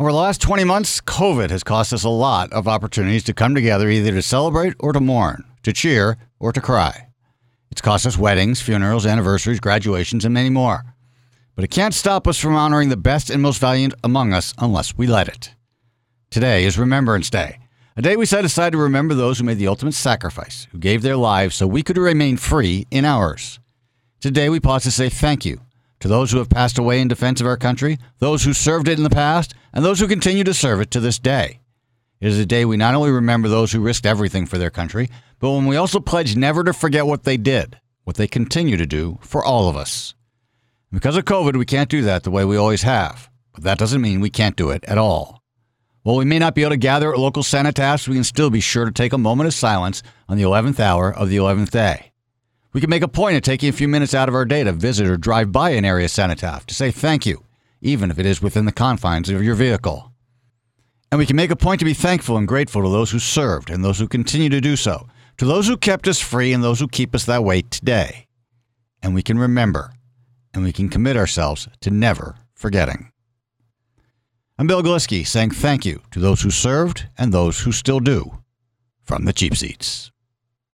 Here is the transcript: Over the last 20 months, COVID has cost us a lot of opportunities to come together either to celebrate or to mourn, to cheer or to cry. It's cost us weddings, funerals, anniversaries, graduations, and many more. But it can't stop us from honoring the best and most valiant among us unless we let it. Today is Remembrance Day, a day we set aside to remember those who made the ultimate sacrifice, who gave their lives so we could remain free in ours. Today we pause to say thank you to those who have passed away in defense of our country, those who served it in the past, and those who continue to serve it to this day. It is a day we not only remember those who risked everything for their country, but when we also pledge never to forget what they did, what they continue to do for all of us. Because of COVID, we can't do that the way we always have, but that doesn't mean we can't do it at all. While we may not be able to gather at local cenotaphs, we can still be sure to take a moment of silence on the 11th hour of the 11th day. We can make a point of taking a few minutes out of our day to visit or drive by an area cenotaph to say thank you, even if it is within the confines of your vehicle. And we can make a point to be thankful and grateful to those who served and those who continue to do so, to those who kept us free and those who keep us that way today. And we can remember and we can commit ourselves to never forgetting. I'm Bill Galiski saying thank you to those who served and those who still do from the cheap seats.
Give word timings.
Over 0.00 0.12
the 0.12 0.18
last 0.18 0.40
20 0.42 0.62
months, 0.62 1.00
COVID 1.00 1.50
has 1.50 1.64
cost 1.64 1.92
us 1.92 2.04
a 2.04 2.08
lot 2.08 2.52
of 2.52 2.68
opportunities 2.68 3.24
to 3.24 3.34
come 3.34 3.52
together 3.52 3.88
either 3.88 4.12
to 4.12 4.22
celebrate 4.22 4.74
or 4.78 4.92
to 4.92 5.00
mourn, 5.00 5.42
to 5.64 5.72
cheer 5.72 6.18
or 6.38 6.52
to 6.52 6.60
cry. 6.60 7.08
It's 7.72 7.80
cost 7.80 8.06
us 8.06 8.16
weddings, 8.16 8.60
funerals, 8.60 9.06
anniversaries, 9.06 9.58
graduations, 9.58 10.24
and 10.24 10.32
many 10.32 10.50
more. 10.50 10.84
But 11.56 11.64
it 11.64 11.72
can't 11.72 11.92
stop 11.92 12.28
us 12.28 12.38
from 12.38 12.54
honoring 12.54 12.90
the 12.90 12.96
best 12.96 13.28
and 13.28 13.42
most 13.42 13.60
valiant 13.60 13.92
among 14.04 14.32
us 14.32 14.54
unless 14.58 14.96
we 14.96 15.08
let 15.08 15.26
it. 15.26 15.56
Today 16.30 16.64
is 16.64 16.78
Remembrance 16.78 17.28
Day, 17.28 17.58
a 17.96 18.00
day 18.00 18.14
we 18.14 18.24
set 18.24 18.44
aside 18.44 18.70
to 18.70 18.78
remember 18.78 19.14
those 19.14 19.40
who 19.40 19.44
made 19.44 19.58
the 19.58 19.66
ultimate 19.66 19.94
sacrifice, 19.94 20.68
who 20.70 20.78
gave 20.78 21.02
their 21.02 21.16
lives 21.16 21.56
so 21.56 21.66
we 21.66 21.82
could 21.82 21.98
remain 21.98 22.36
free 22.36 22.86
in 22.92 23.04
ours. 23.04 23.58
Today 24.20 24.48
we 24.48 24.60
pause 24.60 24.84
to 24.84 24.92
say 24.92 25.08
thank 25.08 25.44
you 25.44 25.60
to 26.00 26.08
those 26.08 26.30
who 26.30 26.38
have 26.38 26.48
passed 26.48 26.78
away 26.78 27.00
in 27.00 27.08
defense 27.08 27.40
of 27.40 27.46
our 27.46 27.56
country, 27.56 27.98
those 28.18 28.44
who 28.44 28.52
served 28.52 28.88
it 28.88 28.98
in 28.98 29.04
the 29.04 29.10
past, 29.10 29.54
and 29.72 29.84
those 29.84 30.00
who 30.00 30.08
continue 30.08 30.44
to 30.44 30.54
serve 30.54 30.80
it 30.80 30.90
to 30.92 31.00
this 31.00 31.18
day. 31.18 31.60
It 32.20 32.28
is 32.28 32.38
a 32.38 32.46
day 32.46 32.64
we 32.64 32.76
not 32.76 32.94
only 32.94 33.10
remember 33.10 33.48
those 33.48 33.72
who 33.72 33.80
risked 33.80 34.06
everything 34.06 34.46
for 34.46 34.58
their 34.58 34.70
country, 34.70 35.08
but 35.38 35.52
when 35.52 35.66
we 35.66 35.76
also 35.76 36.00
pledge 36.00 36.36
never 36.36 36.64
to 36.64 36.72
forget 36.72 37.06
what 37.06 37.24
they 37.24 37.36
did, 37.36 37.78
what 38.04 38.16
they 38.16 38.26
continue 38.26 38.76
to 38.76 38.86
do 38.86 39.18
for 39.22 39.44
all 39.44 39.68
of 39.68 39.76
us. 39.76 40.14
Because 40.90 41.16
of 41.16 41.24
COVID, 41.24 41.56
we 41.56 41.66
can't 41.66 41.90
do 41.90 42.02
that 42.02 42.22
the 42.22 42.30
way 42.30 42.44
we 42.44 42.56
always 42.56 42.82
have, 42.82 43.28
but 43.52 43.62
that 43.64 43.78
doesn't 43.78 44.00
mean 44.00 44.20
we 44.20 44.30
can't 44.30 44.56
do 44.56 44.70
it 44.70 44.84
at 44.84 44.98
all. 44.98 45.42
While 46.02 46.16
we 46.16 46.24
may 46.24 46.38
not 46.38 46.54
be 46.54 46.62
able 46.62 46.70
to 46.70 46.76
gather 46.78 47.12
at 47.12 47.18
local 47.18 47.42
cenotaphs, 47.42 48.08
we 48.08 48.14
can 48.14 48.24
still 48.24 48.50
be 48.50 48.60
sure 48.60 48.86
to 48.86 48.90
take 48.90 49.12
a 49.12 49.18
moment 49.18 49.46
of 49.46 49.54
silence 49.54 50.02
on 50.28 50.38
the 50.38 50.44
11th 50.44 50.80
hour 50.80 51.12
of 51.12 51.28
the 51.28 51.36
11th 51.36 51.70
day. 51.70 52.12
We 52.72 52.80
can 52.80 52.90
make 52.90 53.02
a 53.02 53.08
point 53.08 53.36
of 53.36 53.42
taking 53.42 53.70
a 53.70 53.72
few 53.72 53.88
minutes 53.88 54.14
out 54.14 54.28
of 54.28 54.34
our 54.34 54.44
day 54.44 54.62
to 54.62 54.72
visit 54.72 55.06
or 55.06 55.16
drive 55.16 55.50
by 55.50 55.70
an 55.70 55.84
area 55.84 56.08
cenotaph 56.08 56.66
to 56.66 56.74
say 56.74 56.90
thank 56.90 57.24
you, 57.24 57.44
even 57.80 58.10
if 58.10 58.18
it 58.18 58.26
is 58.26 58.42
within 58.42 58.66
the 58.66 58.72
confines 58.72 59.30
of 59.30 59.42
your 59.42 59.54
vehicle. 59.54 60.12
And 61.10 61.18
we 61.18 61.24
can 61.24 61.36
make 61.36 61.50
a 61.50 61.56
point 61.56 61.78
to 61.78 61.86
be 61.86 61.94
thankful 61.94 62.36
and 62.36 62.46
grateful 62.46 62.82
to 62.82 62.90
those 62.90 63.10
who 63.10 63.18
served 63.18 63.70
and 63.70 63.82
those 63.82 63.98
who 63.98 64.06
continue 64.06 64.50
to 64.50 64.60
do 64.60 64.76
so, 64.76 65.08
to 65.38 65.46
those 65.46 65.66
who 65.66 65.78
kept 65.78 66.06
us 66.06 66.20
free 66.20 66.52
and 66.52 66.62
those 66.62 66.80
who 66.80 66.88
keep 66.88 67.14
us 67.14 67.24
that 67.24 67.42
way 67.42 67.62
today. 67.62 68.26
And 69.02 69.14
we 69.14 69.22
can 69.22 69.38
remember 69.38 69.92
and 70.52 70.62
we 70.62 70.72
can 70.72 70.90
commit 70.90 71.16
ourselves 71.16 71.68
to 71.80 71.90
never 71.90 72.36
forgetting. 72.54 73.12
I'm 74.58 74.66
Bill 74.66 74.82
Galiski 74.82 75.26
saying 75.26 75.52
thank 75.52 75.86
you 75.86 76.02
to 76.10 76.18
those 76.18 76.42
who 76.42 76.50
served 76.50 77.08
and 77.16 77.32
those 77.32 77.60
who 77.60 77.72
still 77.72 78.00
do 78.00 78.38
from 79.04 79.24
the 79.24 79.32
cheap 79.32 79.56
seats. 79.56 80.10